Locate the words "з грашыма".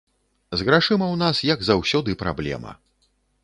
0.59-1.05